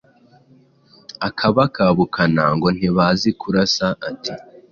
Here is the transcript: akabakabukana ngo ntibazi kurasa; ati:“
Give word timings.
akabakabukana 1.27 2.43
ngo 2.55 2.67
ntibazi 2.77 3.29
kurasa; 3.39 3.87
ati:“ 4.09 4.31